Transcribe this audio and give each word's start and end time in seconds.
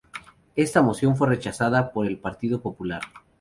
Esta 0.55 0.81
moción 0.81 1.15
fue 1.15 1.27
rechazada 1.29 1.91
por 1.91 2.07
el 2.07 2.17
Partido 2.17 2.59
Popular. 2.59 3.03